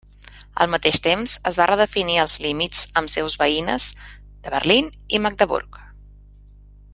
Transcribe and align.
Al 0.63 0.69
mateix 0.75 0.99
temps 1.07 1.33
es 1.49 1.59
va 1.61 1.67
redefinir 1.71 2.15
els 2.23 2.33
límits 2.45 2.81
amb 3.01 3.13
seus 3.17 3.37
veïnes 3.43 3.85
de 3.99 4.55
Berlín 4.57 4.89
i 5.19 5.21
Magdeburg. 5.27 5.83